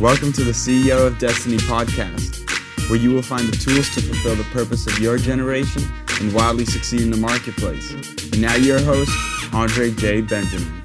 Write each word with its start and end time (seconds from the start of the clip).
Welcome 0.00 0.34
to 0.34 0.44
the 0.44 0.52
CEO 0.52 1.06
of 1.06 1.18
Destiny 1.18 1.56
podcast, 1.56 2.90
where 2.90 2.98
you 2.98 3.10
will 3.10 3.22
find 3.22 3.48
the 3.48 3.56
tools 3.56 3.88
to 3.94 4.02
fulfill 4.02 4.36
the 4.36 4.44
purpose 4.52 4.86
of 4.86 4.98
your 4.98 5.16
generation 5.16 5.82
and 6.20 6.34
wildly 6.34 6.66
succeed 6.66 7.00
in 7.00 7.10
the 7.10 7.16
marketplace. 7.16 7.90
And 8.32 8.42
now, 8.42 8.54
your 8.56 8.80
host, 8.80 9.10
Andre 9.54 9.92
J. 9.92 10.20
Benjamin. 10.20 10.82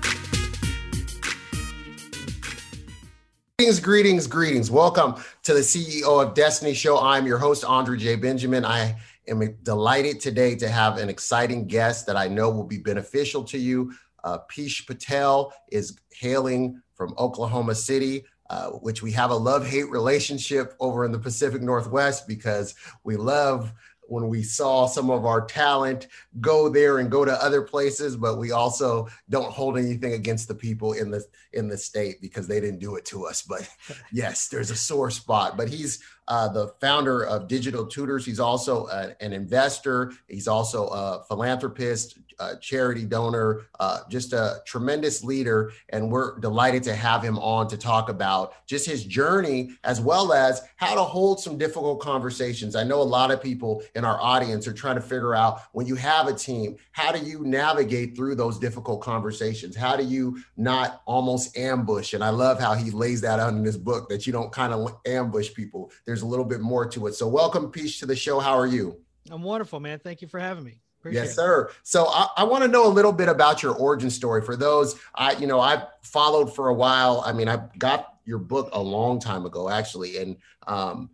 Greetings, 3.58 3.80
greetings, 3.82 4.28
greetings. 4.28 4.72
Welcome 4.72 5.16
to 5.44 5.54
the 5.54 5.60
CEO 5.60 6.24
of 6.24 6.34
Destiny 6.34 6.74
show. 6.74 6.98
I'm 6.98 7.28
your 7.28 7.40
host, 7.40 7.66
Andre 7.66 7.98
J. 7.98 8.16
Benjamin. 8.16 8.64
I 8.64 8.96
am 9.30 9.58
delighted 9.64 10.20
today 10.20 10.56
to 10.56 10.70
have 10.70 10.98
an 10.98 11.10
exciting 11.10 11.68
guest 11.68 12.06
that 12.08 12.18
I 12.18 12.28
know 12.28 12.50
will 12.50 12.64
be 12.64 12.78
beneficial 12.78 13.44
to 13.46 13.58
you. 13.58 13.94
Uh, 14.24 14.40
Patel 14.88 15.54
is 15.72 15.98
hailing 16.12 16.82
from 16.94 17.14
Oklahoma 17.18 17.76
City. 17.76 18.26
Uh, 18.52 18.70
which 18.70 19.04
we 19.04 19.12
have 19.12 19.30
a 19.30 19.36
love 19.36 19.64
hate 19.68 19.92
relationship 19.92 20.74
over 20.80 21.06
in 21.06 21.12
the 21.12 21.20
Pacific 21.20 21.62
Northwest 21.62 22.28
because 22.28 22.74
we 23.04 23.16
love 23.16 23.72
when 24.10 24.28
we 24.28 24.44
saw 24.44 24.88
some 24.88 25.10
of 25.10 25.26
our 25.26 25.46
talent 25.46 26.08
go 26.42 26.68
there 26.68 26.98
and 26.98 27.12
go 27.12 27.24
to 27.24 27.44
other 27.44 27.62
places 27.62 28.16
but 28.16 28.38
we 28.38 28.52
also 28.52 29.08
don't 29.30 29.52
hold 29.52 29.78
anything 29.78 30.14
against 30.14 30.48
the 30.48 30.56
people 30.56 30.94
in 30.94 31.12
the 31.12 31.24
in 31.54 31.68
the 31.68 31.78
state 31.78 32.20
because 32.22 32.48
they 32.48 32.60
didn't 32.60 32.80
do 32.80 32.96
it 32.96 33.06
to 33.06 33.26
us 33.26 33.42
but 33.44 33.70
yes 34.12 34.48
there's 34.48 34.72
a 34.72 34.76
sore 34.76 35.12
spot 35.12 35.56
but 35.56 35.70
he's 35.70 36.04
uh, 36.30 36.48
the 36.48 36.68
founder 36.80 37.24
of 37.24 37.48
digital 37.48 37.86
tutors 37.86 38.26
he's 38.26 38.40
also 38.40 38.88
a, 38.88 39.16
an 39.22 39.34
investor 39.34 40.14
he's 40.28 40.48
also 40.48 40.88
a 40.88 41.24
philanthropist 41.28 42.20
a 42.40 42.56
charity 42.58 43.06
donor, 43.06 43.68
uh, 43.80 44.00
just 44.10 44.34
a 44.34 44.62
tremendous 44.66 45.24
leader. 45.24 45.72
And 45.90 46.12
we're 46.12 46.40
delighted 46.40 46.84
to 46.84 46.96
have 46.96 47.24
him 47.24 47.38
on 47.40 47.68
to 47.68 47.78
talk 47.78 48.10
about 48.10 48.54
just 48.66 48.86
his 48.86 49.04
journey 49.04 49.72
as 49.84 50.00
well 50.02 50.34
as 50.34 50.62
how 50.78 50.96
to 50.96 51.02
hold 51.02 51.40
some 51.40 51.58
difficult 51.58 52.00
conversations. 52.00 52.76
I 52.76 52.84
know 52.84 53.02
a 53.02 53.04
lot 53.04 53.32
of 53.32 53.42
people 53.42 53.84
in 53.96 54.06
our 54.06 54.20
audience 54.22 54.68
are 54.68 54.74
trying 54.74 54.96
to 54.96 55.02
figure 55.02 55.36
out 55.36 55.62
when 55.74 55.86
you 55.86 55.96
have 55.96 56.28
a 56.28 56.34
team, 56.34 56.78
how 56.92 57.12
do 57.12 57.20
you 57.20 57.44
navigate 57.44 58.16
through 58.16 58.36
those 58.36 58.58
difficult 58.58 59.02
conversations? 59.02 59.76
How 59.76 59.96
do 59.96 60.04
you 60.04 60.40
not 60.58 61.02
almost 61.06 61.58
ambush? 61.58 62.14
And 62.14 62.24
I 62.24 62.30
love 62.30 62.60
how 62.60 62.74
he 62.74 62.92
lays 62.92 63.22
that 63.22 63.40
out 63.40 63.54
in 63.54 63.64
his 63.64 63.78
book 63.78 64.10
that 64.10 64.26
you 64.26 64.34
don't 64.34 64.52
kind 64.52 64.74
of 64.74 64.96
ambush 65.06 65.54
people. 65.54 65.92
There's 66.06 66.19
a 66.22 66.28
little 66.28 66.46
bit 66.46 66.62
more 66.62 66.88
to 66.88 67.08
it. 67.08 67.16
So, 67.16 67.28
welcome, 67.28 67.72
Peach, 67.72 68.00
to 68.00 68.06
the 68.06 68.16
show. 68.16 68.40
How 68.40 68.58
are 68.58 68.68
you? 68.68 69.00
I'm 69.32 69.44
wonderful, 69.44 69.80
man. 69.80 70.00
Thank 70.00 70.22
you 70.22 70.28
for 70.28 70.40
having 70.40 70.64
me. 70.64 70.82
Appreciate 71.00 71.22
yes, 71.22 71.36
sir. 71.36 71.70
So 71.84 72.08
I, 72.08 72.28
I 72.38 72.44
want 72.44 72.64
to 72.64 72.68
know 72.68 72.86
a 72.86 72.90
little 72.92 73.14
bit 73.14 73.30
about 73.30 73.64
your 73.64 73.74
origin 73.74 74.10
story. 74.10 74.42
For 74.42 74.58
those, 74.58 75.00
I 75.16 75.32
you 75.34 75.48
know 75.48 75.62
I've 75.62 75.84
followed 76.02 76.54
for 76.54 76.68
a 76.68 76.74
while. 76.74 77.24
I 77.26 77.32
mean, 77.32 77.48
I 77.48 77.62
got 77.78 78.18
your 78.26 78.38
book 78.38 78.70
a 78.74 78.82
long 78.82 79.20
time 79.20 79.46
ago, 79.46 79.70
actually, 79.70 80.18
and 80.18 80.36
um, 80.68 81.10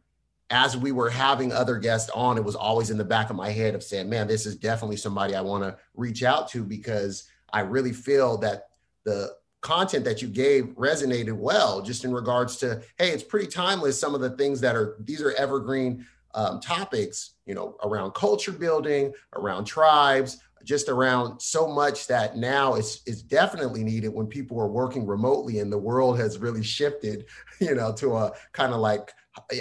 as 0.50 0.75
we 0.75 0.92
were 0.92 1.09
having 1.09 1.52
other 1.52 1.78
guests 1.78 2.09
on, 2.16 2.38
it 2.38 2.44
was 2.44 2.56
always 2.56 2.90
in 2.90 2.97
the 2.97 3.06
back 3.06 3.30
of 3.30 3.36
my 3.36 3.52
head 3.52 3.75
of 3.75 3.84
saying, 3.84 4.09
"Man, 4.09 4.28
this 4.28 4.47
is 4.47 4.56
definitely 4.56 4.97
somebody 4.97 5.36
I 5.36 5.42
want 5.42 5.64
to 5.64 5.78
reach 5.94 6.23
out 6.23 6.50
to 6.50 6.64
because 6.64 7.25
I 7.53 7.59
really 7.59 7.94
feel 7.94 8.38
that 8.38 8.69
the 9.03 9.36
content 9.66 10.06
that 10.06 10.22
you 10.22 10.28
gave 10.28 10.66
resonated 10.76 11.34
well, 11.34 11.82
just 11.82 12.06
in 12.06 12.14
regards 12.14 12.56
to, 12.58 12.82
hey, 13.00 13.10
it's 13.10 13.24
pretty 13.24 13.48
timeless. 13.48 14.00
Some 14.00 14.14
of 14.14 14.22
the 14.22 14.30
things 14.30 14.62
that 14.62 14.76
are 14.76 14.96
these 15.00 15.24
are 15.24 15.34
evergreen 15.34 16.06
um, 16.36 16.60
topics, 16.60 17.32
you 17.48 17.56
know, 17.56 17.76
around 17.84 18.14
culture 18.14 18.52
building, 18.52 19.12
around 19.34 19.66
tribes, 19.66 20.38
just 20.64 20.88
around 20.88 21.40
so 21.40 21.68
much 21.68 22.06
that 22.08 22.38
now 22.38 22.76
is 22.76 23.02
is 23.08 23.24
definitely 23.24 23.84
needed 23.84 24.10
when 24.10 24.28
people 24.28 24.60
are 24.60 24.68
working 24.68 25.06
remotely 25.06 25.60
and 25.60 25.72
the 25.72 25.78
world 25.78 26.20
has 26.20 26.38
really 26.38 26.64
shifted, 26.64 27.25
you 27.59 27.74
know, 27.74 27.92
to 27.94 28.16
a 28.16 28.31
kind 28.52 28.72
of 28.72 28.80
like 28.80 29.14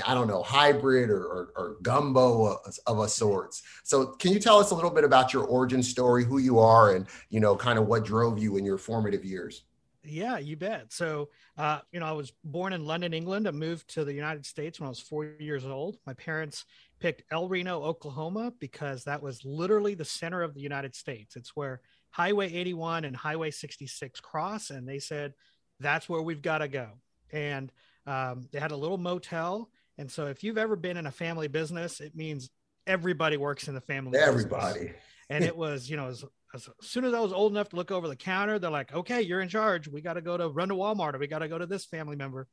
I 0.06 0.14
don't 0.14 0.28
know 0.28 0.42
hybrid 0.42 1.08
or, 1.10 1.24
or, 1.24 1.52
or 1.56 1.76
gumbo 1.82 2.58
of, 2.66 2.78
of 2.86 2.98
a 3.00 3.08
sorts. 3.08 3.62
So, 3.82 4.06
can 4.06 4.32
you 4.32 4.38
tell 4.38 4.58
us 4.58 4.70
a 4.70 4.74
little 4.74 4.90
bit 4.90 5.04
about 5.04 5.32
your 5.32 5.44
origin 5.44 5.82
story, 5.82 6.24
who 6.24 6.38
you 6.38 6.58
are, 6.58 6.94
and 6.94 7.06
you 7.30 7.40
know, 7.40 7.56
kind 7.56 7.78
of 7.78 7.86
what 7.86 8.04
drove 8.04 8.38
you 8.38 8.58
in 8.58 8.66
your 8.66 8.78
formative 8.78 9.24
years? 9.24 9.64
Yeah, 10.04 10.38
you 10.38 10.56
bet. 10.56 10.92
So, 10.92 11.30
uh, 11.56 11.80
you 11.92 12.00
know, 12.00 12.06
I 12.06 12.12
was 12.12 12.32
born 12.44 12.72
in 12.72 12.84
London, 12.84 13.14
England. 13.14 13.48
I 13.48 13.50
moved 13.50 13.88
to 13.94 14.04
the 14.04 14.12
United 14.12 14.44
States 14.44 14.78
when 14.78 14.86
I 14.86 14.90
was 14.90 15.00
four 15.00 15.24
years 15.38 15.64
old. 15.64 15.96
My 16.06 16.14
parents 16.14 16.64
picked 17.00 17.22
El 17.30 17.48
Reno, 17.48 17.82
Oklahoma, 17.82 18.52
because 18.58 19.04
that 19.04 19.22
was 19.22 19.44
literally 19.44 19.94
the 19.94 20.04
center 20.04 20.42
of 20.42 20.54
the 20.54 20.60
United 20.60 20.94
States. 20.94 21.36
It's 21.36 21.56
where 21.56 21.80
Highway 22.10 22.52
81 22.52 23.04
and 23.04 23.16
Highway 23.16 23.50
66 23.50 24.20
cross. 24.20 24.70
And 24.70 24.88
they 24.88 24.98
said, 24.98 25.34
that's 25.80 26.08
where 26.08 26.22
we've 26.22 26.42
got 26.42 26.58
to 26.58 26.68
go. 26.68 26.88
And 27.32 27.72
um, 28.06 28.48
they 28.52 28.60
had 28.60 28.72
a 28.72 28.76
little 28.76 28.98
motel. 28.98 29.70
And 29.98 30.10
so, 30.10 30.26
if 30.26 30.42
you've 30.42 30.58
ever 30.58 30.76
been 30.76 30.96
in 30.96 31.06
a 31.06 31.12
family 31.12 31.48
business, 31.48 32.00
it 32.00 32.14
means 32.16 32.50
everybody 32.86 33.36
works 33.36 33.68
in 33.68 33.74
the 33.74 33.80
family. 33.80 34.18
Everybody. 34.18 34.80
Business. 34.80 34.96
And 35.30 35.44
it 35.44 35.56
was, 35.56 35.88
you 35.88 35.96
know, 35.96 36.08
as 36.08 36.24
as 36.54 36.68
soon 36.80 37.04
as 37.04 37.12
I 37.12 37.20
was 37.20 37.32
old 37.32 37.52
enough 37.52 37.70
to 37.70 37.76
look 37.76 37.90
over 37.90 38.06
the 38.06 38.16
counter, 38.16 38.58
they're 38.58 38.70
like, 38.70 38.94
okay, 38.94 39.22
you're 39.22 39.40
in 39.40 39.48
charge. 39.48 39.88
We 39.88 40.00
got 40.00 40.14
to 40.14 40.20
go 40.20 40.36
to 40.36 40.48
run 40.48 40.68
to 40.68 40.74
Walmart 40.74 41.14
or 41.14 41.18
we 41.18 41.26
got 41.26 41.40
to 41.40 41.48
go 41.48 41.58
to 41.58 41.66
this 41.66 41.84
family 41.84 42.14
member. 42.14 42.46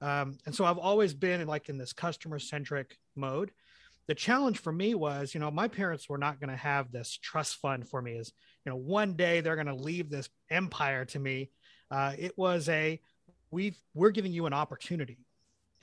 Um, 0.00 0.36
and 0.44 0.54
so 0.54 0.64
I've 0.64 0.78
always 0.78 1.14
been 1.14 1.46
like 1.46 1.68
in 1.68 1.78
this 1.78 1.92
customer 1.92 2.38
centric 2.38 2.98
mode. 3.16 3.50
The 4.06 4.14
challenge 4.14 4.58
for 4.58 4.72
me 4.72 4.94
was, 4.94 5.34
you 5.34 5.40
know, 5.40 5.50
my 5.50 5.68
parents 5.68 6.08
were 6.08 6.18
not 6.18 6.40
going 6.40 6.50
to 6.50 6.56
have 6.56 6.92
this 6.92 7.18
trust 7.20 7.56
fund 7.56 7.88
for 7.88 8.00
me 8.00 8.12
is, 8.12 8.32
you 8.64 8.70
know, 8.70 8.76
one 8.76 9.14
day 9.14 9.40
they're 9.40 9.54
going 9.54 9.66
to 9.66 9.74
leave 9.74 10.08
this 10.08 10.28
empire 10.50 11.04
to 11.06 11.18
me. 11.18 11.50
Uh, 11.90 12.12
it 12.18 12.36
was 12.36 12.68
a, 12.68 13.00
we've, 13.50 13.76
we're 13.94 14.10
giving 14.10 14.32
you 14.32 14.46
an 14.46 14.52
opportunity. 14.52 15.18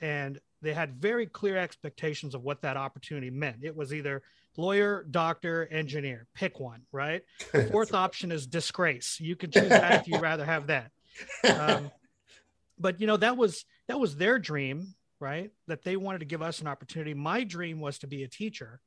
And 0.00 0.40
they 0.62 0.72
had 0.72 1.00
very 1.00 1.26
clear 1.26 1.56
expectations 1.56 2.34
of 2.34 2.42
what 2.42 2.62
that 2.62 2.76
opportunity 2.76 3.30
meant. 3.30 3.58
It 3.62 3.76
was 3.76 3.94
either 3.94 4.22
lawyer, 4.56 5.06
doctor, 5.10 5.66
engineer. 5.70 6.26
Pick 6.34 6.60
one, 6.60 6.82
right? 6.92 7.22
The 7.52 7.64
fourth 7.64 7.94
option 7.94 8.32
is 8.32 8.46
disgrace. 8.46 9.18
You 9.20 9.36
can 9.36 9.50
choose 9.50 9.68
that 9.68 10.02
if 10.02 10.08
you'd 10.08 10.20
rather 10.20 10.44
have 10.44 10.66
that. 10.68 10.90
Um, 11.44 11.90
but 12.78 13.00
you 13.00 13.06
know 13.06 13.16
that 13.16 13.36
was 13.36 13.64
that 13.88 13.98
was 13.98 14.16
their 14.16 14.38
dream, 14.38 14.94
right? 15.20 15.50
That 15.66 15.82
they 15.82 15.96
wanted 15.96 16.18
to 16.20 16.24
give 16.26 16.42
us 16.42 16.60
an 16.60 16.66
opportunity. 16.66 17.14
My 17.14 17.44
dream 17.44 17.80
was 17.80 17.98
to 17.98 18.06
be 18.06 18.22
a 18.22 18.28
teacher, 18.28 18.80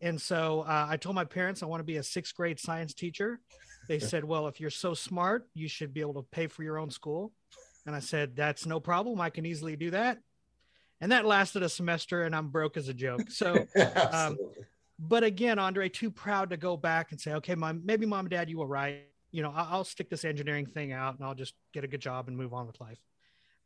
and 0.00 0.20
so 0.20 0.60
uh, 0.62 0.86
I 0.88 0.96
told 0.96 1.14
my 1.14 1.24
parents 1.24 1.62
I 1.62 1.66
want 1.66 1.80
to 1.80 1.84
be 1.84 1.96
a 1.96 2.02
sixth 2.02 2.34
grade 2.34 2.60
science 2.60 2.94
teacher. 2.94 3.40
They 3.88 3.98
said, 4.10 4.24
"Well, 4.24 4.46
if 4.46 4.60
you're 4.60 4.70
so 4.70 4.94
smart, 4.94 5.48
you 5.54 5.68
should 5.68 5.92
be 5.92 6.00
able 6.00 6.14
to 6.14 6.28
pay 6.30 6.46
for 6.46 6.62
your 6.62 6.78
own 6.78 6.90
school." 6.90 7.32
And 7.86 7.94
I 7.94 8.00
said, 8.00 8.36
"That's 8.36 8.66
no 8.66 8.80
problem. 8.80 9.20
I 9.20 9.30
can 9.30 9.46
easily 9.46 9.76
do 9.76 9.90
that." 9.90 10.18
And 11.00 11.12
that 11.12 11.26
lasted 11.26 11.62
a 11.62 11.68
semester, 11.68 12.22
and 12.22 12.34
I'm 12.34 12.48
broke 12.48 12.76
as 12.76 12.88
a 12.88 12.94
joke. 12.94 13.30
So, 13.30 13.66
um, 14.12 14.38
but 14.98 15.24
again, 15.24 15.58
Andre, 15.58 15.88
too 15.88 16.10
proud 16.10 16.50
to 16.50 16.56
go 16.56 16.76
back 16.76 17.10
and 17.10 17.20
say, 17.20 17.32
okay, 17.34 17.54
mom, 17.54 17.82
maybe 17.84 18.06
mom 18.06 18.20
and 18.20 18.30
dad, 18.30 18.48
you 18.48 18.58
were 18.58 18.66
right. 18.66 19.02
You 19.32 19.42
know, 19.42 19.52
I'll, 19.54 19.82
stick 19.82 20.08
this 20.08 20.24
engineering 20.24 20.66
thing 20.66 20.92
out 20.92 21.16
and 21.16 21.26
I'll 21.26 21.34
just 21.34 21.54
get 21.72 21.82
a 21.82 21.88
good 21.88 22.00
job 22.00 22.28
and 22.28 22.36
move 22.36 22.54
on 22.54 22.68
with 22.68 22.80
life. 22.80 23.00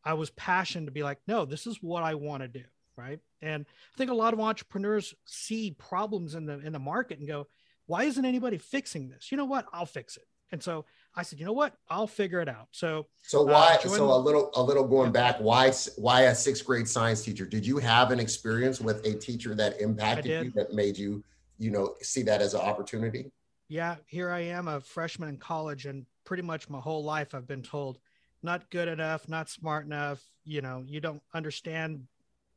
I 0.02 0.14
was 0.14 0.30
passionate 0.30 0.86
to 0.86 0.92
be 0.92 1.02
like, 1.02 1.18
no, 1.26 1.44
this 1.44 1.66
is 1.66 1.82
what 1.82 2.02
I 2.02 2.14
want 2.14 2.42
to 2.42 2.48
do. 2.48 2.64
Right. 2.96 3.20
And 3.42 3.64
I 3.94 3.96
think 3.96 4.10
a 4.10 4.14
lot 4.14 4.32
of 4.32 4.40
entrepreneurs 4.40 5.14
see 5.24 5.70
problems 5.70 6.34
in 6.34 6.46
the 6.46 6.58
in 6.58 6.72
the 6.72 6.80
market 6.80 7.20
and 7.20 7.28
go, 7.28 7.46
why 7.86 8.04
isn't 8.04 8.24
anybody 8.24 8.58
fixing 8.58 9.08
this? 9.08 9.30
You 9.30 9.36
know 9.36 9.44
what? 9.44 9.66
I'll 9.72 9.86
fix 9.86 10.16
it. 10.16 10.24
And 10.50 10.62
so 10.62 10.84
I 11.18 11.22
said, 11.22 11.40
you 11.40 11.46
know 11.46 11.52
what? 11.52 11.74
I'll 11.90 12.06
figure 12.06 12.40
it 12.40 12.48
out. 12.48 12.68
So, 12.70 13.06
so 13.22 13.40
uh, 13.40 13.52
why? 13.52 13.78
Uh, 13.84 13.88
so 13.88 14.14
a 14.14 14.16
little, 14.16 14.52
a 14.54 14.62
little 14.62 14.86
going 14.86 15.10
back. 15.10 15.36
Why, 15.38 15.72
why 15.96 16.22
a 16.22 16.34
sixth 16.34 16.64
grade 16.64 16.86
science 16.86 17.22
teacher? 17.22 17.44
Did 17.44 17.66
you 17.66 17.78
have 17.78 18.12
an 18.12 18.20
experience 18.20 18.80
with 18.80 19.04
a 19.04 19.14
teacher 19.14 19.52
that 19.56 19.80
impacted 19.80 20.44
you, 20.44 20.52
that 20.52 20.72
made 20.72 20.96
you, 20.96 21.24
you 21.58 21.72
know, 21.72 21.96
see 22.02 22.22
that 22.22 22.40
as 22.40 22.54
an 22.54 22.60
opportunity? 22.60 23.32
Yeah, 23.66 23.96
here 24.06 24.30
I 24.30 24.42
am, 24.42 24.68
a 24.68 24.80
freshman 24.80 25.28
in 25.28 25.38
college, 25.38 25.86
and 25.86 26.06
pretty 26.24 26.44
much 26.44 26.70
my 26.70 26.78
whole 26.78 27.02
life 27.02 27.34
I've 27.34 27.48
been 27.48 27.62
told, 27.62 27.98
not 28.44 28.70
good 28.70 28.86
enough, 28.86 29.28
not 29.28 29.50
smart 29.50 29.86
enough. 29.86 30.22
You 30.44 30.62
know, 30.62 30.84
you 30.86 31.00
don't 31.00 31.20
understand 31.34 32.06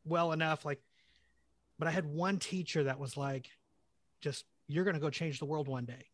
well 0.06 0.34
enough. 0.34 0.66
Like, 0.66 0.82
but 1.80 1.88
I 1.88 1.92
had 1.92 2.06
one 2.06 2.38
teacher 2.38 2.84
that 2.84 3.00
was 3.00 3.18
like, 3.18 3.50
just 4.22 4.46
you're 4.68 4.84
going 4.84 4.94
to 4.94 5.02
go 5.02 5.10
change 5.10 5.40
the 5.40 5.46
world 5.46 5.68
one 5.68 5.86
day. 5.86 6.06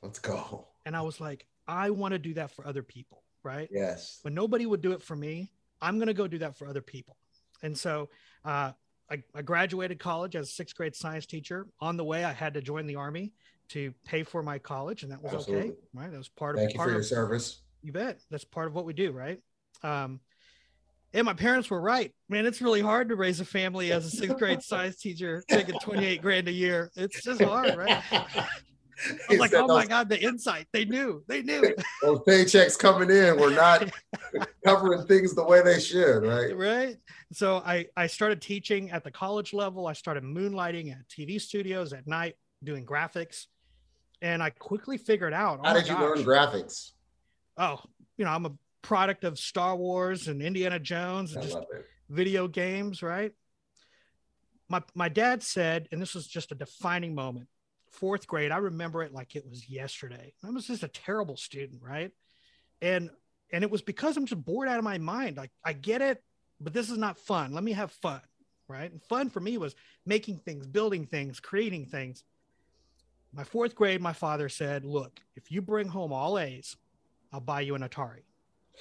Let's 0.00 0.18
go. 0.18 0.66
And 0.86 0.96
I 0.96 1.02
was 1.02 1.20
like, 1.20 1.44
I 1.68 1.90
want 1.90 2.12
to 2.12 2.18
do 2.18 2.34
that 2.34 2.50
for 2.50 2.66
other 2.66 2.82
people, 2.82 3.22
right? 3.44 3.68
Yes. 3.70 4.18
When 4.22 4.34
But 4.34 4.40
nobody 4.40 4.66
would 4.66 4.80
do 4.80 4.92
it 4.92 5.02
for 5.02 5.14
me. 5.14 5.52
I'm 5.80 5.98
going 5.98 6.08
to 6.08 6.14
go 6.14 6.26
do 6.26 6.38
that 6.38 6.56
for 6.56 6.66
other 6.66 6.80
people. 6.80 7.16
And 7.62 7.76
so 7.76 8.08
uh, 8.44 8.72
I, 9.10 9.22
I, 9.34 9.42
graduated 9.42 9.98
college 9.98 10.34
as 10.34 10.48
a 10.48 10.50
sixth 10.50 10.76
grade 10.76 10.96
science 10.96 11.26
teacher. 11.26 11.66
On 11.80 11.96
the 11.96 12.04
way, 12.04 12.24
I 12.24 12.32
had 12.32 12.54
to 12.54 12.62
join 12.62 12.86
the 12.86 12.96
army 12.96 13.32
to 13.70 13.92
pay 14.04 14.22
for 14.22 14.42
my 14.42 14.58
college, 14.58 15.02
and 15.02 15.12
that 15.12 15.22
was 15.22 15.34
Absolutely. 15.34 15.70
okay. 15.70 15.78
Right, 15.94 16.10
that 16.10 16.16
was 16.16 16.28
part 16.28 16.56
Thank 16.56 16.70
of. 16.70 16.76
Thank 16.76 16.80
you 16.80 16.84
for 16.84 16.90
your 16.90 17.00
of, 17.00 17.06
service. 17.06 17.60
You 17.82 17.92
bet. 17.92 18.18
That's 18.30 18.44
part 18.44 18.66
of 18.66 18.74
what 18.74 18.84
we 18.84 18.92
do, 18.92 19.12
right? 19.12 19.40
Um, 19.82 20.20
And 21.12 21.24
my 21.24 21.34
parents 21.34 21.70
were 21.70 21.80
right. 21.80 22.12
Man, 22.28 22.46
it's 22.46 22.60
really 22.60 22.80
hard 22.80 23.08
to 23.10 23.16
raise 23.16 23.40
a 23.40 23.44
family 23.44 23.92
as 23.92 24.06
a 24.06 24.10
sixth 24.10 24.38
grade 24.38 24.62
science 24.62 24.96
teacher 24.96 25.44
making 25.50 25.78
28 25.80 26.22
grand 26.22 26.48
a 26.48 26.52
year. 26.52 26.90
It's 26.96 27.22
just 27.22 27.42
hard, 27.42 27.76
right? 27.76 28.02
I 29.06 29.16
was 29.30 29.38
like, 29.38 29.54
oh 29.54 29.66
my 29.66 29.86
God, 29.86 30.08
the 30.08 30.20
insight. 30.20 30.66
They 30.72 30.84
knew. 30.84 31.22
They 31.28 31.42
knew. 31.42 31.74
Those 32.02 32.18
paychecks 32.20 32.78
coming 32.78 33.10
in 33.10 33.38
were 33.38 33.50
not 33.50 33.90
covering 34.64 35.06
things 35.06 35.34
the 35.34 35.44
way 35.44 35.62
they 35.62 35.80
should, 35.80 36.24
right? 36.24 36.56
Right. 36.56 36.96
So 37.32 37.58
I, 37.58 37.86
I 37.96 38.06
started 38.06 38.42
teaching 38.42 38.90
at 38.90 39.04
the 39.04 39.10
college 39.10 39.52
level. 39.52 39.86
I 39.86 39.92
started 39.92 40.24
moonlighting 40.24 40.90
at 40.90 41.08
TV 41.08 41.40
studios 41.40 41.92
at 41.92 42.06
night, 42.06 42.34
doing 42.64 42.84
graphics. 42.84 43.46
And 44.20 44.42
I 44.42 44.50
quickly 44.50 44.98
figured 44.98 45.32
out. 45.32 45.60
Oh 45.62 45.68
How 45.68 45.74
oh 45.74 45.78
did 45.78 45.88
you 45.88 45.94
gosh, 45.94 46.16
learn 46.16 46.24
graphics? 46.24 46.92
Oh, 47.56 47.80
you 48.16 48.24
know, 48.24 48.32
I'm 48.32 48.46
a 48.46 48.52
product 48.82 49.24
of 49.24 49.38
Star 49.38 49.76
Wars 49.76 50.26
and 50.26 50.42
Indiana 50.42 50.78
Jones 50.78 51.34
and 51.34 51.42
just 51.42 51.58
video 52.08 52.48
games, 52.48 53.02
right? 53.02 53.32
My 54.68 54.82
my 54.94 55.08
dad 55.08 55.42
said, 55.42 55.88
and 55.92 56.02
this 56.02 56.14
was 56.14 56.26
just 56.26 56.50
a 56.50 56.56
defining 56.56 57.14
moment 57.14 57.48
fourth 57.92 58.26
grade. 58.26 58.50
I 58.50 58.58
remember 58.58 59.02
it 59.02 59.12
like 59.12 59.36
it 59.36 59.48
was 59.48 59.68
yesterday. 59.68 60.32
I 60.44 60.50
was 60.50 60.66
just 60.66 60.82
a 60.82 60.88
terrible 60.88 61.36
student, 61.36 61.82
right? 61.82 62.12
And 62.80 63.10
and 63.52 63.64
it 63.64 63.70
was 63.70 63.82
because 63.82 64.16
I'm 64.16 64.26
just 64.26 64.44
bored 64.44 64.68
out 64.68 64.78
of 64.78 64.84
my 64.84 64.98
mind. 64.98 65.36
Like 65.36 65.50
I 65.64 65.72
get 65.72 66.02
it, 66.02 66.22
but 66.60 66.72
this 66.72 66.90
is 66.90 66.98
not 66.98 67.18
fun. 67.18 67.52
Let 67.52 67.64
me 67.64 67.72
have 67.72 67.90
fun, 67.90 68.20
right? 68.68 68.90
And 68.90 69.02
fun 69.02 69.30
for 69.30 69.40
me 69.40 69.58
was 69.58 69.74
making 70.04 70.38
things, 70.38 70.66
building 70.66 71.06
things, 71.06 71.40
creating 71.40 71.86
things. 71.86 72.24
My 73.32 73.44
fourth 73.44 73.74
grade, 73.74 74.00
my 74.00 74.12
father 74.12 74.48
said, 74.48 74.84
"Look, 74.84 75.20
if 75.36 75.50
you 75.50 75.62
bring 75.62 75.88
home 75.88 76.12
all 76.12 76.38
A's, 76.38 76.76
I'll 77.32 77.40
buy 77.40 77.60
you 77.62 77.74
an 77.74 77.82
Atari." 77.82 78.22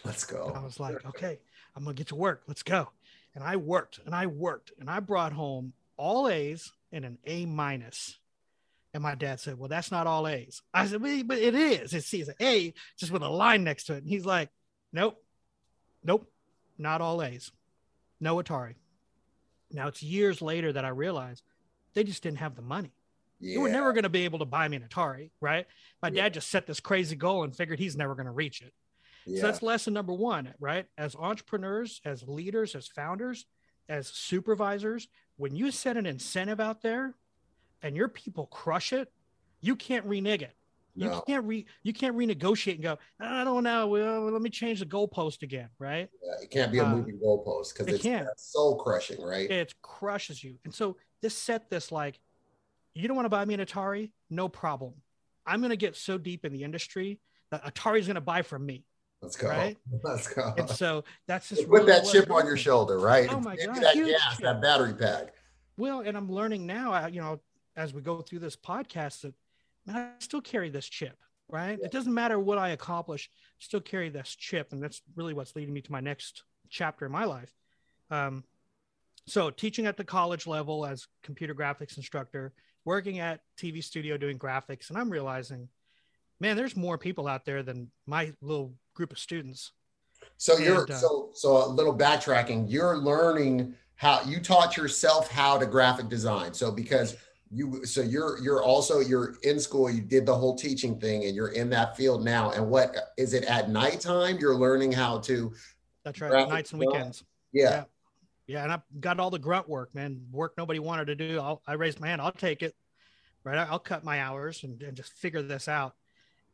Let's 0.06 0.26
go. 0.26 0.48
And 0.48 0.58
I 0.58 0.64
was 0.64 0.80
like, 0.80 1.06
"Okay, 1.06 1.40
I'm 1.76 1.84
gonna 1.84 1.94
get 1.94 2.08
to 2.08 2.16
work. 2.16 2.44
Let's 2.48 2.64
go." 2.64 2.90
And 3.36 3.44
I 3.44 3.56
worked 3.56 4.00
and 4.06 4.16
I 4.16 4.26
worked 4.26 4.72
and 4.80 4.90
I 4.90 5.00
brought 5.00 5.34
home 5.34 5.74
all 5.98 6.28
A's 6.28 6.72
and 6.92 7.06
an 7.06 7.18
A 7.26 7.46
minus 7.46 8.18
and 8.98 9.04
my 9.04 9.14
dad 9.14 9.40
said, 9.40 9.60
Well, 9.60 9.70
that's 9.70 9.92
not 9.92 10.08
all 10.08 10.28
A's. 10.28 10.64
I 10.74 10.88
said, 10.88 11.04
well, 11.04 11.22
But 11.24 11.38
it 11.38 11.54
is. 11.54 11.94
It's, 11.94 12.12
it's 12.16 12.30
an 12.30 12.36
A 12.42 12.74
just 12.98 13.12
with 13.12 13.22
a 13.22 13.30
line 13.30 13.64
next 13.64 13.84
to 13.86 13.94
it. 13.94 13.98
And 13.98 14.10
he's 14.10 14.26
like, 14.26 14.50
Nope, 14.92 15.24
nope, 16.04 16.28
not 16.80 17.00
all 17.00 17.22
A's. 17.22 17.52
No 18.20 18.38
Atari. 18.38 18.74
Now 19.72 19.88
it's 19.88 20.02
years 20.02 20.42
later 20.42 20.74
that 20.74 20.84
I 20.84 20.90
realized 20.90 21.44
they 21.94 22.04
just 22.04 22.24
didn't 22.24 22.40
have 22.40 22.56
the 22.56 22.64
money. 22.64 22.92
Yeah. 23.40 23.54
They 23.54 23.62
were 23.62 23.70
never 23.70 23.94
going 23.94 24.02
to 24.02 24.10
be 24.10 24.26
able 24.26 24.40
to 24.40 24.46
buy 24.46 24.68
me 24.68 24.78
an 24.78 24.88
Atari, 24.90 25.30
right? 25.42 25.68
My 26.02 26.08
yeah. 26.08 26.24
dad 26.24 26.34
just 26.34 26.50
set 26.50 26.66
this 26.66 26.80
crazy 26.80 27.16
goal 27.16 27.44
and 27.44 27.56
figured 27.56 27.78
he's 27.78 27.96
never 27.96 28.16
going 28.16 28.26
to 28.26 28.32
reach 28.32 28.64
it. 28.64 28.74
Yeah. 29.28 29.42
So 29.42 29.46
that's 29.46 29.62
lesson 29.62 29.94
number 29.94 30.14
one, 30.14 30.56
right? 30.60 30.88
As 30.98 31.16
entrepreneurs, 31.16 32.02
as 32.04 32.24
leaders, 32.28 32.74
as 32.74 32.88
founders, 32.88 33.46
as 33.88 34.08
supervisors, 34.08 35.08
when 35.36 35.56
you 35.56 35.70
set 35.70 35.98
an 35.98 36.08
incentive 36.08 36.60
out 36.60 36.82
there, 36.82 37.14
and 37.82 37.96
your 37.96 38.08
people 38.08 38.48
crush 38.48 38.94
it, 38.94 39.12
you 39.62 39.76
can't 39.76 40.06
renege 40.06 40.42
it. 40.42 40.54
You 40.98 41.10
no. 41.10 41.22
can't 41.22 41.46
re 41.46 41.64
you 41.84 41.94
can't 41.94 42.16
renegotiate 42.18 42.74
and 42.74 42.84
go, 42.84 42.98
I 43.20 43.44
don't 43.44 43.64
know. 43.64 43.88
Well, 43.88 44.32
let 44.32 44.42
me 44.42 44.50
change 44.50 44.80
the 44.80 44.86
goalpost 44.86 45.44
again, 45.44 45.70
right? 45.78 46.10
Yeah, 46.24 46.44
it 46.44 46.50
can't 46.50 46.72
be 46.72 46.80
a 46.80 46.86
uh, 46.86 46.90
moving 46.90 47.20
goalpost 47.20 47.74
because 47.74 47.88
it 47.88 47.96
it's 47.96 48.04
can't. 48.04 48.28
soul 48.36 48.78
crushing, 48.78 49.22
right? 49.22 49.50
It 49.50 49.76
crushes 49.84 50.44
you. 50.44 50.56
And 50.66 50.74
so 50.74 50.98
this 51.22 51.36
set 51.38 51.70
this 51.70 51.92
like, 51.92 52.20
you 52.96 53.08
don't 53.08 53.16
want 53.16 53.26
to 53.26 53.30
buy 53.30 53.46
me 53.46 53.54
an 53.54 53.60
Atari? 53.60 54.10
No 54.32 54.50
problem. 54.50 54.94
I'm 55.46 55.62
gonna 55.62 55.76
get 55.76 55.96
so 55.96 56.18
deep 56.18 56.46
in 56.46 56.52
the 56.52 56.64
industry 56.64 57.20
that 57.52 57.64
Atari's 57.64 58.08
gonna 58.08 58.20
buy 58.20 58.42
from 58.42 58.66
me. 58.66 58.84
Let's 59.22 59.36
go. 59.36 59.50
Right? 59.50 59.78
Let's 60.04 60.28
go. 60.28 60.54
And 60.58 60.68
so 60.68 61.04
that's 61.28 61.50
just 61.50 61.70
put 61.70 61.82
really 61.82 61.92
that 61.92 62.08
chip 62.12 62.32
on 62.32 62.48
your 62.48 62.58
shoulder, 62.58 62.98
right? 62.98 63.32
Oh 63.32 63.40
my 63.40 63.56
god, 63.56 63.76
that 63.76 63.94
gas, 63.94 64.36
chip. 64.36 64.44
that 64.44 64.62
battery 64.64 64.96
pack. 64.96 65.34
Well, 65.78 66.00
and 66.00 66.18
I'm 66.18 66.32
learning 66.32 66.66
now. 66.66 67.06
You 67.06 67.22
know, 67.22 67.40
as 67.78 67.94
we 67.94 68.02
go 68.02 68.22
through 68.22 68.40
this 68.40 68.56
podcast 68.56 69.22
that 69.22 69.34
man, 69.86 69.96
I 69.96 70.10
still 70.20 70.42
carry 70.42 70.70
this 70.70 70.88
chip, 70.88 71.18
right? 71.48 71.78
Yeah. 71.80 71.86
It 71.86 71.92
doesn't 71.92 72.14
matter 72.14 72.40
what 72.40 72.58
I 72.58 72.70
accomplish, 72.70 73.30
still 73.60 73.80
carry 73.80 74.10
this 74.10 74.36
chip. 74.36 74.74
And 74.74 74.84
that's 74.84 75.02
really 75.16 75.34
what's 75.34 75.56
leading 75.56 75.74
me 75.74 75.82
to 75.82 75.92
my 75.92 76.02
next 76.02 76.44
chapter 76.70 77.06
in 77.06 77.12
my 77.12 77.24
life. 77.24 77.54
Um, 78.10 78.44
so 79.28 79.50
teaching 79.50 79.86
at 79.86 79.96
the 79.96 80.04
college 80.04 80.48
level 80.48 80.86
as 80.86 81.08
computer 81.24 81.54
graphics 81.54 81.98
instructor, 81.98 82.54
working 82.84 83.20
at 83.20 83.42
TV 83.62 83.84
studio 83.84 84.18
doing 84.18 84.40
graphics, 84.40 84.90
and 84.90 84.98
I'm 84.98 85.10
realizing, 85.10 85.70
man, 86.40 86.58
there's 86.58 86.76
more 86.76 86.98
people 86.98 87.28
out 87.28 87.46
there 87.46 87.62
than 87.62 87.92
my 88.06 88.34
little 88.42 88.74
group 88.96 89.12
of 89.12 89.20
students. 89.20 89.74
So 90.38 90.56
and, 90.56 90.66
you're 90.66 90.92
uh, 90.92 90.96
so 90.96 91.30
so 91.34 91.66
a 91.66 91.68
little 91.68 91.96
backtracking. 91.96 92.66
You're 92.70 92.98
learning 92.98 93.76
how 93.96 94.22
you 94.22 94.40
taught 94.40 94.78
yourself 94.78 95.30
how 95.30 95.58
to 95.58 95.66
graphic 95.66 96.08
design. 96.08 96.54
So 96.54 96.72
because 96.72 97.18
you 97.52 97.86
so 97.86 98.02
you're 98.02 98.40
you're 98.40 98.64
also 98.64 99.00
you're 99.00 99.36
in 99.44 99.60
school 99.60 99.90
you 99.90 100.02
did 100.02 100.26
the 100.26 100.36
whole 100.36 100.56
teaching 100.56 101.00
thing 101.00 101.26
and 101.26 101.36
you're 101.36 101.54
in 101.54 101.70
that 101.70 101.96
field 101.96 102.24
now. 102.24 102.52
And 102.52 102.70
what 102.70 102.96
is 103.18 103.34
it 103.34 103.46
at 103.46 103.70
nighttime 103.70 104.38
you're 104.40 104.56
learning 104.56 104.92
how 104.92 105.20
to 105.20 105.54
that's 106.04 106.20
right 106.22 106.48
nights 106.48 106.72
and 106.72 106.80
weekends. 106.80 107.24
Yeah. 107.54 107.70
yeah. 107.70 107.84
yeah 108.48 108.64
and 108.64 108.72
i 108.74 108.82
got 109.00 109.20
all 109.20 109.30
the 109.30 109.40
grunt 109.40 109.68
work 109.70 109.94
man 109.96 110.22
work 110.32 110.54
nobody 110.58 110.80
wanted 110.80 111.06
to 111.06 111.16
do. 111.16 111.40
I'll, 111.40 111.62
i 111.68 111.74
raised 111.74 112.00
my 112.00 112.08
hand 112.08 112.22
i'll 112.22 112.32
take 112.32 112.62
it 112.64 112.76
right? 113.48 113.58
I'll 113.58 113.80
cut 113.80 114.04
my 114.04 114.22
hours 114.22 114.64
and, 114.64 114.82
and 114.84 114.96
just 114.96 115.14
figure 115.14 115.42
this 115.42 115.68
out. 115.68 115.94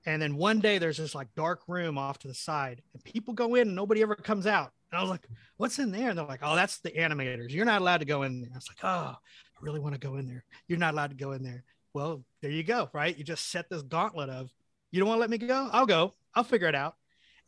And 0.05 0.21
then 0.21 0.35
one 0.35 0.59
day 0.59 0.77
there's 0.77 0.97
this 0.97 1.15
like 1.15 1.33
dark 1.35 1.61
room 1.67 1.97
off 1.97 2.19
to 2.19 2.27
the 2.27 2.33
side 2.33 2.81
and 2.93 3.03
people 3.03 3.33
go 3.33 3.55
in 3.55 3.69
and 3.69 3.75
nobody 3.75 4.01
ever 4.01 4.15
comes 4.15 4.45
out. 4.45 4.71
And 4.91 4.99
i 4.99 5.01
was 5.01 5.09
like 5.09 5.27
what's 5.57 5.79
in 5.79 5.91
there? 5.91 6.09
And 6.09 6.17
they're 6.17 6.25
like 6.25 6.41
oh 6.43 6.55
that's 6.55 6.79
the 6.79 6.91
animators. 6.91 7.51
You're 7.51 7.65
not 7.65 7.81
allowed 7.81 7.99
to 7.99 8.05
go 8.05 8.23
in 8.23 8.41
there. 8.41 8.51
I 8.53 8.57
was 8.57 8.69
like 8.69 8.83
oh 8.83 9.15
really 9.63 9.79
want 9.79 9.95
to 9.95 9.99
go 9.99 10.17
in 10.17 10.27
there. 10.27 10.43
You're 10.67 10.79
not 10.79 10.93
allowed 10.93 11.11
to 11.11 11.15
go 11.15 11.31
in 11.31 11.43
there. 11.43 11.63
Well, 11.93 12.23
there 12.41 12.51
you 12.51 12.63
go, 12.63 12.89
right? 12.93 13.17
You 13.17 13.23
just 13.23 13.49
set 13.49 13.69
this 13.69 13.81
gauntlet 13.81 14.29
of, 14.29 14.51
you 14.91 14.99
don't 14.99 15.07
want 15.07 15.17
to 15.17 15.21
let 15.21 15.29
me 15.29 15.37
go? 15.37 15.69
I'll 15.71 15.85
go. 15.85 16.13
I'll 16.35 16.43
figure 16.43 16.67
it 16.67 16.75
out. 16.75 16.95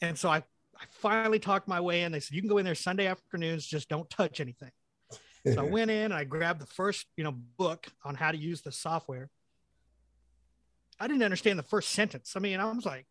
And 0.02 0.18
so 0.18 0.30
I, 0.30 0.38
I 0.38 0.86
finally 0.90 1.40
talked 1.40 1.68
my 1.68 1.82
way 1.82 2.02
in. 2.02 2.12
They 2.12 2.20
said, 2.20 2.36
you 2.36 2.42
can 2.42 2.50
go 2.50 2.58
in 2.58 2.66
there 2.66 2.76
Sunday 2.76 3.08
afternoons, 3.08 3.66
just 3.66 3.90
don't 3.90 4.10
touch 4.10 4.40
anything. 4.40 4.72
so 5.54 5.60
I 5.60 5.64
went 5.70 5.92
in 5.92 6.06
and 6.06 6.14
I 6.14 6.24
grabbed 6.24 6.62
the 6.62 6.68
first, 6.68 7.06
you 7.18 7.24
know, 7.24 7.34
book 7.58 7.88
on 8.04 8.16
how 8.16 8.32
to 8.32 8.38
use 8.38 8.62
the 8.62 8.72
software. 8.72 9.30
I 11.00 11.08
didn't 11.08 11.24
understand 11.24 11.60
the 11.60 11.64
first 11.64 11.90
sentence. 11.90 12.34
I 12.36 12.40
mean, 12.40 12.60
I 12.60 12.72
was 12.72 12.86
like, 12.86 13.06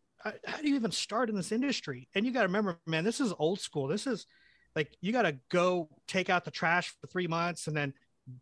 how 0.45 0.57
do 0.59 0.67
you 0.67 0.75
even 0.75 0.91
start 0.91 1.29
in 1.29 1.35
this 1.35 1.51
industry? 1.51 2.07
And 2.15 2.25
you 2.25 2.31
got 2.31 2.41
to 2.41 2.47
remember, 2.47 2.79
man, 2.87 3.03
this 3.03 3.19
is 3.19 3.31
old 3.37 3.59
school. 3.59 3.87
This 3.87 4.07
is 4.07 4.25
like 4.75 4.91
you 5.01 5.11
got 5.11 5.23
to 5.23 5.37
go 5.49 5.89
take 6.07 6.29
out 6.29 6.45
the 6.45 6.51
trash 6.51 6.93
for 6.99 7.07
three 7.07 7.27
months 7.27 7.67
and 7.67 7.77
then 7.77 7.93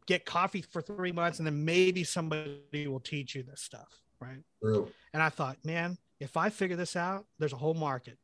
get 0.06 0.26
coffee 0.26 0.62
for 0.62 0.82
three 0.82 1.12
months 1.12 1.40
and 1.40 1.48
then 1.48 1.66
maybe 1.66 2.04
somebody 2.04 2.88
will 2.88 3.00
teach 3.00 3.36
you 3.36 3.44
this 3.44 3.62
stuff 3.62 4.02
right 4.20 4.42
True. 4.62 4.90
and 5.14 5.22
i 5.22 5.30
thought 5.30 5.58
man 5.64 5.98
if 6.20 6.38
i 6.38 6.50
figure 6.50 6.76
this 6.76 6.96
out 6.96 7.26
there's 7.40 7.54
a 7.54 7.58
whole 7.58 7.74
market 7.74 8.18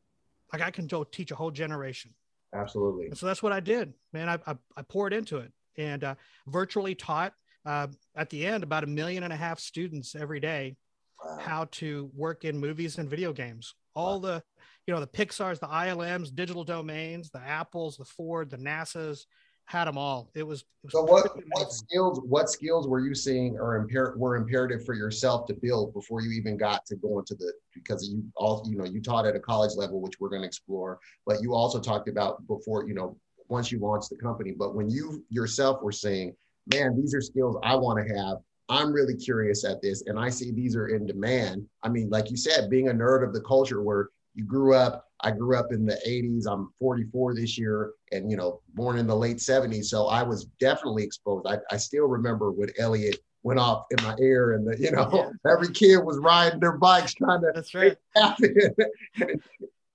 like 0.52 0.62
i 0.62 0.70
can 0.70 0.86
go 0.86 1.04
teach 1.04 1.30
a 1.30 1.34
whole 1.34 1.50
generation 1.50 2.12
absolutely 2.54 3.06
and 3.06 3.18
so 3.18 3.26
that's 3.26 3.42
what 3.42 3.52
i 3.52 3.60
did 3.60 3.92
man 4.12 4.28
i, 4.28 4.38
I, 4.46 4.56
I 4.76 4.82
poured 4.82 5.12
into 5.12 5.38
it 5.38 5.52
and 5.76 6.02
uh, 6.02 6.14
virtually 6.46 6.94
taught 6.94 7.34
uh, 7.66 7.88
at 8.16 8.30
the 8.30 8.46
end 8.46 8.64
about 8.64 8.84
a 8.84 8.86
million 8.86 9.22
and 9.22 9.32
a 9.32 9.36
half 9.36 9.60
students 9.60 10.14
every 10.14 10.40
day 10.40 10.76
wow. 11.22 11.38
how 11.40 11.64
to 11.72 12.10
work 12.14 12.44
in 12.44 12.58
movies 12.58 12.98
and 12.98 13.08
video 13.08 13.32
games 13.32 13.74
all 13.94 14.20
wow. 14.20 14.28
the 14.28 14.42
you 14.86 14.94
know 14.94 15.00
the 15.00 15.06
pixars 15.06 15.60
the 15.60 15.66
ilms 15.66 16.34
digital 16.34 16.64
domains 16.64 17.30
the 17.30 17.40
apples 17.40 17.96
the 17.96 18.04
ford 18.04 18.50
the 18.50 18.56
nasas 18.56 19.26
had 19.70 19.84
them 19.84 19.96
all. 19.96 20.28
It 20.34 20.42
was. 20.42 20.62
It 20.62 20.66
was 20.86 20.92
so 20.92 21.02
what, 21.04 21.30
what 21.52 21.72
skills 21.72 22.20
what 22.24 22.50
skills 22.50 22.88
were 22.88 22.98
you 22.98 23.14
seeing 23.14 23.56
or 23.56 23.86
were 24.16 24.34
imperative 24.34 24.84
for 24.84 24.94
yourself 24.94 25.46
to 25.46 25.54
build 25.54 25.94
before 25.94 26.22
you 26.22 26.32
even 26.32 26.56
got 26.56 26.84
to 26.86 26.96
go 26.96 27.20
into 27.20 27.36
the 27.36 27.52
because 27.72 28.08
you 28.08 28.24
all 28.34 28.66
you 28.68 28.76
know 28.76 28.84
you 28.84 29.00
taught 29.00 29.26
at 29.26 29.36
a 29.36 29.40
college 29.40 29.76
level 29.76 30.00
which 30.00 30.14
we're 30.18 30.28
going 30.28 30.42
to 30.42 30.46
explore, 30.46 30.98
but 31.24 31.40
you 31.40 31.54
also 31.54 31.78
talked 31.78 32.08
about 32.08 32.44
before 32.48 32.88
you 32.88 32.94
know 32.94 33.16
once 33.48 33.70
you 33.70 33.78
launched 33.78 34.10
the 34.10 34.16
company. 34.16 34.50
But 34.50 34.74
when 34.74 34.90
you 34.90 35.24
yourself 35.28 35.80
were 35.82 35.92
saying, 35.92 36.34
"Man, 36.74 37.00
these 37.00 37.14
are 37.14 37.20
skills 37.20 37.56
I 37.62 37.76
want 37.76 38.04
to 38.04 38.14
have." 38.16 38.38
I'm 38.68 38.92
really 38.92 39.16
curious 39.16 39.64
at 39.64 39.80
this, 39.82 40.02
and 40.06 40.18
I 40.18 40.30
see 40.30 40.50
these 40.50 40.74
are 40.74 40.88
in 40.88 41.06
demand. 41.06 41.64
I 41.84 41.88
mean, 41.88 42.10
like 42.10 42.28
you 42.28 42.36
said, 42.36 42.70
being 42.70 42.88
a 42.88 42.92
nerd 42.92 43.24
of 43.24 43.32
the 43.32 43.40
culture 43.42 43.82
where 43.82 44.08
you 44.34 44.44
grew 44.44 44.74
up 44.74 45.09
I 45.22 45.30
grew 45.30 45.56
up 45.56 45.72
in 45.72 45.84
the 45.84 45.98
80s. 46.06 46.44
I'm 46.50 46.72
44 46.78 47.34
this 47.34 47.58
year 47.58 47.92
and, 48.12 48.30
you 48.30 48.36
know, 48.36 48.60
born 48.74 48.98
in 48.98 49.06
the 49.06 49.16
late 49.16 49.38
70s. 49.38 49.86
So 49.86 50.06
I 50.06 50.22
was 50.22 50.46
definitely 50.58 51.04
exposed. 51.04 51.46
I, 51.46 51.58
I 51.70 51.76
still 51.76 52.06
remember 52.06 52.50
when 52.50 52.70
Elliott 52.78 53.18
went 53.42 53.60
off 53.60 53.86
in 53.90 54.02
my 54.04 54.14
ear 54.20 54.52
and, 54.52 54.66
the, 54.66 54.78
you 54.78 54.90
know, 54.90 55.10
yeah. 55.12 55.30
every 55.52 55.72
kid 55.72 55.98
was 55.98 56.18
riding 56.18 56.60
their 56.60 56.78
bikes 56.78 57.14
trying 57.14 57.40
to 57.40 57.52
That's 57.54 57.74
right. 57.74 57.96
it 58.16 58.74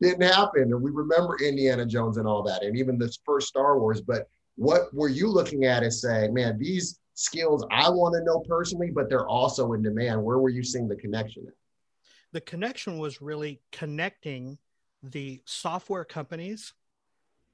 didn't 0.01 0.22
happen. 0.22 0.63
And 0.63 0.82
we 0.82 0.91
remember 0.91 1.38
Indiana 1.38 1.86
Jones 1.86 2.17
and 2.17 2.27
all 2.27 2.44
that, 2.44 2.63
and 2.63 2.77
even 2.77 2.98
this 2.98 3.20
first 3.25 3.48
Star 3.48 3.79
Wars. 3.79 4.01
But 4.01 4.27
what 4.55 4.94
were 4.94 5.10
you 5.10 5.27
looking 5.27 5.65
at 5.65 5.84
as 5.84 6.01
saying, 6.01 6.34
man, 6.34 6.58
these 6.58 7.00
skills 7.13 7.65
I 7.72 7.89
want 7.89 8.13
to 8.15 8.24
know 8.24 8.44
personally, 8.48 8.91
but 8.91 9.10
they're 9.10 9.27
also 9.27 9.74
in 9.74 9.82
demand? 9.82 10.24
Where 10.24 10.39
were 10.39 10.50
you 10.50 10.63
seeing 10.63 10.88
the 10.88 10.96
connection? 10.96 11.48
The 12.32 12.41
connection 12.41 12.98
was 12.98 13.22
really 13.22 13.62
connecting 13.72 14.58
the 15.12 15.41
software 15.45 16.05
companies 16.05 16.74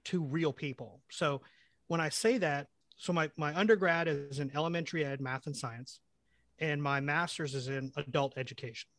to 0.05 0.21
real 0.23 0.53
people. 0.53 1.01
So 1.09 1.41
when 1.87 2.01
I 2.01 2.09
say 2.09 2.37
that, 2.39 2.67
so 2.97 3.13
my, 3.13 3.29
my 3.37 3.55
undergrad 3.55 4.07
is 4.07 4.39
in 4.39 4.51
elementary 4.55 5.03
ed, 5.03 5.21
math 5.21 5.47
and 5.47 5.55
science, 5.55 5.99
and 6.59 6.81
my 6.81 6.99
master's 6.99 7.55
is 7.55 7.67
in 7.67 7.91
adult 7.97 8.33
education. 8.37 8.89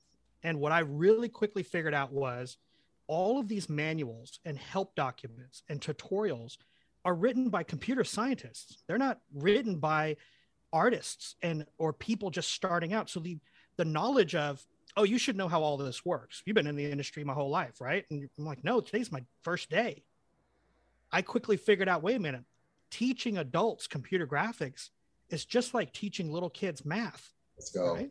And 0.42 0.58
what 0.58 0.72
I 0.72 0.80
really 0.80 1.28
quickly 1.28 1.62
figured 1.62 1.94
out 1.94 2.12
was 2.12 2.56
all 3.06 3.38
of 3.38 3.48
these 3.48 3.68
manuals 3.68 4.40
and 4.44 4.58
help 4.58 4.94
documents 4.94 5.62
and 5.68 5.80
tutorials 5.80 6.56
are 7.04 7.14
written 7.14 7.48
by 7.48 7.62
computer 7.62 8.04
scientists. 8.04 8.78
They're 8.86 8.98
not 8.98 9.20
written 9.34 9.78
by 9.78 10.16
artists 10.72 11.36
and 11.42 11.66
or 11.78 11.92
people 11.92 12.30
just 12.30 12.50
starting 12.50 12.92
out. 12.92 13.10
So 13.10 13.20
the 13.20 13.38
the 13.76 13.84
knowledge 13.84 14.34
of 14.34 14.64
oh 14.96 15.04
you 15.04 15.18
should 15.18 15.36
know 15.36 15.48
how 15.48 15.62
all 15.62 15.76
this 15.76 16.04
works. 16.04 16.42
You've 16.44 16.54
been 16.54 16.66
in 16.66 16.76
the 16.76 16.90
industry 16.90 17.24
my 17.24 17.34
whole 17.34 17.50
life, 17.50 17.80
right? 17.80 18.04
And 18.10 18.28
I'm 18.38 18.44
like 18.44 18.64
no, 18.64 18.80
today's 18.80 19.12
my 19.12 19.22
first 19.42 19.70
day. 19.70 20.04
I 21.10 21.22
quickly 21.22 21.56
figured 21.56 21.88
out 21.88 22.02
wait 22.02 22.16
a 22.16 22.20
minute, 22.20 22.44
teaching 22.90 23.38
adults 23.38 23.86
computer 23.86 24.26
graphics 24.26 24.90
is 25.30 25.44
just 25.44 25.74
like 25.74 25.92
teaching 25.92 26.32
little 26.32 26.50
kids 26.50 26.84
math. 26.84 27.32
Let's 27.56 27.70
go. 27.70 27.94
Right? 27.94 28.10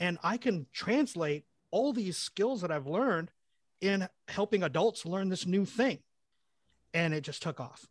And 0.00 0.18
I 0.22 0.36
can 0.36 0.66
translate 0.72 1.44
all 1.70 1.92
these 1.92 2.16
skills 2.16 2.62
that 2.62 2.70
I've 2.70 2.86
learned 2.86 3.30
in 3.80 4.08
helping 4.28 4.62
adults 4.62 5.06
learn 5.06 5.28
this 5.28 5.46
new 5.46 5.64
thing. 5.64 5.98
And 6.94 7.12
it 7.12 7.22
just 7.22 7.42
took 7.42 7.60
off. 7.60 7.86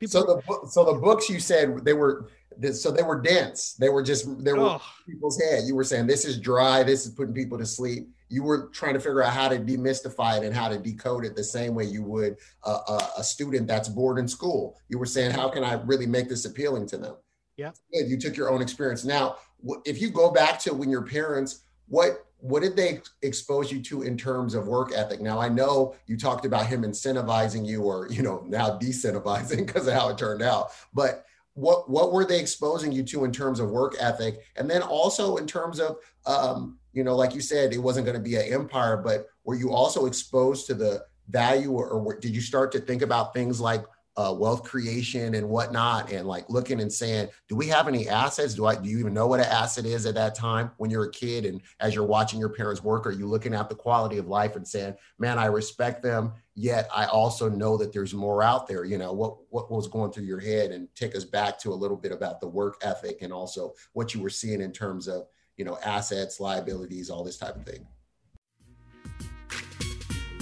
People 0.00 0.12
so 0.12 0.22
the 0.22 0.68
so 0.68 0.84
the 0.84 0.98
books 0.98 1.28
you 1.28 1.40
said 1.40 1.84
they 1.84 1.94
were 1.94 2.28
so 2.72 2.90
they 2.90 3.02
were 3.02 3.20
dense. 3.20 3.74
They 3.74 3.88
were 3.88 4.02
just 4.02 4.26
they 4.44 4.52
were 4.52 4.60
oh. 4.60 4.82
people's 5.06 5.40
head. 5.40 5.64
You 5.66 5.74
were 5.74 5.84
saying 5.84 6.06
this 6.06 6.24
is 6.24 6.38
dry. 6.38 6.82
This 6.82 7.06
is 7.06 7.12
putting 7.12 7.34
people 7.34 7.58
to 7.58 7.66
sleep. 7.66 8.08
You 8.28 8.42
were 8.42 8.68
trying 8.72 8.94
to 8.94 9.00
figure 9.00 9.22
out 9.22 9.32
how 9.32 9.48
to 9.48 9.58
demystify 9.58 10.38
it 10.38 10.44
and 10.44 10.54
how 10.54 10.68
to 10.68 10.78
decode 10.78 11.24
it 11.24 11.36
the 11.36 11.44
same 11.44 11.74
way 11.74 11.84
you 11.84 12.02
would 12.02 12.36
a, 12.64 12.70
a, 12.70 13.10
a 13.18 13.24
student 13.24 13.66
that's 13.66 13.88
bored 13.88 14.18
in 14.18 14.26
school. 14.26 14.80
You 14.88 14.98
were 14.98 15.06
saying 15.06 15.32
how 15.32 15.48
can 15.48 15.64
I 15.64 15.74
really 15.74 16.06
make 16.06 16.28
this 16.28 16.44
appealing 16.44 16.86
to 16.88 16.98
them? 16.98 17.16
Yeah. 17.56 17.70
You 17.90 18.18
took 18.18 18.36
your 18.36 18.50
own 18.50 18.60
experience. 18.60 19.04
Now, 19.04 19.36
if 19.84 20.00
you 20.00 20.10
go 20.10 20.30
back 20.30 20.58
to 20.60 20.74
when 20.74 20.90
your 20.90 21.02
parents, 21.02 21.62
what 21.88 22.26
what 22.38 22.62
did 22.62 22.76
they 22.76 23.00
expose 23.22 23.72
you 23.72 23.80
to 23.82 24.02
in 24.02 24.16
terms 24.16 24.54
of 24.54 24.66
work 24.68 24.92
ethic 24.94 25.20
now 25.20 25.38
i 25.38 25.48
know 25.48 25.94
you 26.06 26.16
talked 26.16 26.44
about 26.44 26.66
him 26.66 26.82
incentivizing 26.82 27.66
you 27.66 27.82
or 27.82 28.08
you 28.10 28.22
know 28.22 28.44
now 28.46 28.78
decentivizing 28.78 29.66
because 29.66 29.86
of 29.88 29.94
how 29.94 30.08
it 30.08 30.18
turned 30.18 30.42
out 30.42 30.70
but 30.92 31.25
what 31.56 31.88
what 31.88 32.12
were 32.12 32.24
they 32.24 32.38
exposing 32.38 32.92
you 32.92 33.02
to 33.02 33.24
in 33.24 33.32
terms 33.32 33.60
of 33.60 33.70
work 33.70 33.96
ethic 33.98 34.40
and 34.56 34.70
then 34.70 34.82
also 34.82 35.36
in 35.38 35.46
terms 35.46 35.80
of 35.80 35.96
um, 36.26 36.78
you 36.92 37.02
know 37.02 37.16
like 37.16 37.34
you 37.34 37.40
said 37.40 37.72
it 37.72 37.78
wasn't 37.78 38.04
going 38.04 38.16
to 38.16 38.22
be 38.22 38.36
an 38.36 38.52
empire 38.52 38.96
but 38.96 39.26
were 39.44 39.54
you 39.54 39.72
also 39.72 40.06
exposed 40.06 40.66
to 40.66 40.74
the 40.74 41.02
value 41.28 41.72
or, 41.72 41.88
or 41.88 42.18
did 42.18 42.34
you 42.34 42.42
start 42.42 42.70
to 42.70 42.78
think 42.78 43.00
about 43.00 43.32
things 43.32 43.58
like 43.60 43.84
uh, 44.16 44.34
wealth 44.36 44.62
creation 44.62 45.34
and 45.34 45.48
whatnot, 45.48 46.10
and 46.10 46.26
like 46.26 46.48
looking 46.48 46.80
and 46.80 46.90
saying, 46.90 47.28
do 47.48 47.56
we 47.56 47.66
have 47.68 47.86
any 47.86 48.08
assets? 48.08 48.54
Do 48.54 48.64
I 48.66 48.74
do 48.74 48.88
you 48.88 48.98
even 48.98 49.12
know 49.12 49.26
what 49.26 49.40
an 49.40 49.46
asset 49.46 49.84
is 49.84 50.06
at 50.06 50.14
that 50.14 50.34
time 50.34 50.70
when 50.78 50.90
you're 50.90 51.04
a 51.04 51.10
kid 51.10 51.44
and 51.44 51.60
as 51.80 51.94
you're 51.94 52.06
watching 52.06 52.40
your 52.40 52.48
parents 52.48 52.82
work? 52.82 53.06
Are 53.06 53.12
you 53.12 53.26
looking 53.26 53.54
at 53.54 53.68
the 53.68 53.74
quality 53.74 54.16
of 54.16 54.26
life 54.26 54.56
and 54.56 54.66
saying, 54.66 54.94
man, 55.18 55.38
I 55.38 55.46
respect 55.46 56.02
them, 56.02 56.32
yet 56.56 56.88
I 56.92 57.04
also 57.04 57.48
know 57.48 57.76
that 57.76 57.92
there's 57.92 58.14
more 58.14 58.42
out 58.42 58.66
there. 58.66 58.84
You 58.84 58.98
know 58.98 59.12
what 59.12 59.36
what 59.50 59.70
was 59.70 59.86
going 59.86 60.10
through 60.10 60.24
your 60.24 60.40
head, 60.40 60.72
and 60.72 60.88
take 60.96 61.14
us 61.14 61.24
back 61.24 61.58
to 61.60 61.72
a 61.72 61.74
little 61.74 61.96
bit 61.96 62.10
about 62.10 62.40
the 62.40 62.48
work 62.48 62.78
ethic 62.82 63.22
and 63.22 63.32
also 63.32 63.74
what 63.92 64.14
you 64.14 64.20
were 64.20 64.30
seeing 64.30 64.60
in 64.60 64.72
terms 64.72 65.06
of 65.06 65.26
you 65.56 65.64
know 65.64 65.78
assets, 65.84 66.40
liabilities, 66.40 67.10
all 67.10 67.22
this 67.22 67.38
type 67.38 67.54
of 67.54 67.64
thing. 67.64 67.86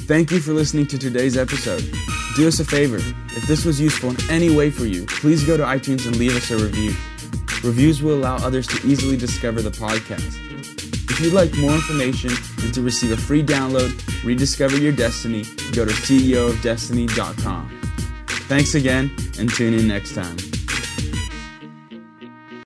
Thank 0.06 0.30
you 0.30 0.40
for 0.40 0.52
listening 0.52 0.86
to 0.88 0.98
today's 0.98 1.36
episode. 1.36 1.82
Do 2.36 2.46
us 2.46 2.60
a 2.60 2.64
favor. 2.64 2.98
If 3.36 3.46
this 3.46 3.64
was 3.64 3.80
useful 3.80 4.10
in 4.10 4.16
any 4.28 4.54
way 4.54 4.70
for 4.70 4.84
you, 4.84 5.06
please 5.06 5.44
go 5.44 5.56
to 5.56 5.62
iTunes 5.62 6.06
and 6.06 6.16
leave 6.16 6.36
us 6.36 6.50
a 6.50 6.58
review. 6.58 6.94
Reviews 7.62 8.02
will 8.02 8.14
allow 8.14 8.36
others 8.36 8.66
to 8.66 8.86
easily 8.86 9.16
discover 9.16 9.62
the 9.62 9.70
podcast. 9.70 10.43
If 11.14 11.20
you'd 11.20 11.32
like 11.32 11.56
more 11.58 11.72
information 11.72 12.32
and 12.64 12.74
to 12.74 12.82
receive 12.82 13.12
a 13.12 13.16
free 13.16 13.40
download, 13.40 13.94
rediscover 14.24 14.76
your 14.76 14.90
destiny, 14.90 15.44
go 15.70 15.84
to 15.84 15.92
CEOofDestiny.com. 15.92 17.80
Thanks 18.48 18.74
again 18.74 19.14
and 19.38 19.48
tune 19.48 19.74
in 19.74 19.86
next 19.86 20.16
time. 20.16 20.36